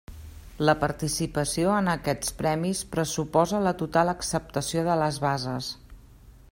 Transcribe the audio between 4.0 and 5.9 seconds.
acceptació de les bases.